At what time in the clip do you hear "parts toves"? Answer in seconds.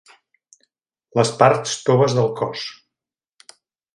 1.41-2.17